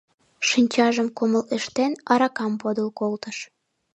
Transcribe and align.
Шинчажым 0.47 1.07
кумык 1.17 1.47
ыштен, 1.57 1.91
аракам 2.11 2.53
подыл 2.61 2.87
колтыш. 2.99 3.37